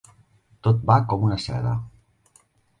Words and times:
Tot 0.67 0.79
va 0.91 0.97
com 1.13 1.27
una 1.29 1.39
seda. 1.45 1.77